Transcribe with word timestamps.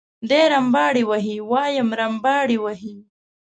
دی 0.29 0.43
رمباړې 0.51 1.03
وهي 1.09 1.37
وایم 1.51 1.89
رمباړې 1.99 2.57
وهي. 2.65 2.95